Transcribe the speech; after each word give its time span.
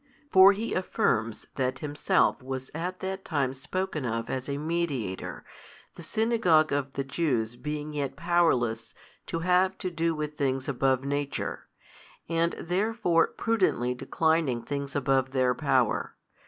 For 0.31 0.51
he 0.51 0.73
affirms 0.73 1.45
that 1.57 1.77
himself 1.77 2.39
|308 2.39 2.43
was 2.43 2.71
at 2.73 3.01
that 3.01 3.23
time 3.23 3.53
spoken 3.53 4.03
of 4.03 4.31
as 4.31 4.49
a 4.49 4.57
mediator, 4.57 5.45
the 5.93 6.01
Synagogue 6.01 6.71
of 6.71 6.93
the 6.93 7.03
Jews 7.03 7.55
being 7.55 7.93
yet 7.93 8.15
powerless 8.15 8.95
to 9.27 9.41
have 9.41 9.77
to 9.77 9.91
do 9.91 10.15
with 10.15 10.33
things 10.35 10.67
above 10.67 11.03
nature, 11.03 11.67
and 12.27 12.53
therefore 12.53 13.27
prudently 13.27 13.93
declining 13.93 14.63
things 14.63 14.95
above 14.95 15.33
their 15.33 15.53
power. 15.53 16.15